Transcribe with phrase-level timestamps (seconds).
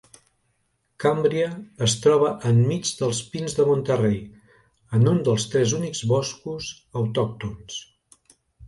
[1.03, 1.49] Cambria
[1.87, 4.19] es troba enmig dels pins de Monterrey,
[4.99, 6.73] en un dels tres únics boscos
[7.05, 7.83] autòctons.